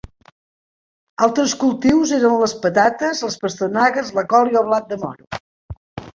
[1.27, 5.31] Altres cultius eren les patates, les pastanagues, la col i el blat de moro.